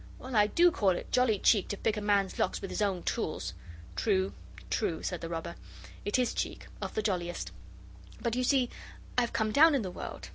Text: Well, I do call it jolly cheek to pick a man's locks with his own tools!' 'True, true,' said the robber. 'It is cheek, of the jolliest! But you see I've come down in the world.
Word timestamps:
Well, 0.17 0.35
I 0.35 0.47
do 0.47 0.71
call 0.71 0.97
it 0.97 1.11
jolly 1.11 1.37
cheek 1.37 1.67
to 1.67 1.77
pick 1.77 1.95
a 1.95 2.01
man's 2.01 2.39
locks 2.39 2.59
with 2.59 2.71
his 2.71 2.81
own 2.81 3.03
tools!' 3.03 3.53
'True, 3.95 4.33
true,' 4.71 5.03
said 5.03 5.21
the 5.21 5.29
robber. 5.29 5.53
'It 6.05 6.17
is 6.17 6.33
cheek, 6.33 6.65
of 6.81 6.95
the 6.95 7.03
jolliest! 7.03 7.51
But 8.19 8.35
you 8.35 8.43
see 8.43 8.71
I've 9.15 9.31
come 9.31 9.51
down 9.51 9.75
in 9.75 9.83
the 9.83 9.91
world. 9.91 10.29